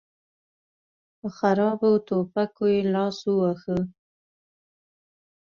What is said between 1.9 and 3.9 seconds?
ټوپکو یې لاس وواهه.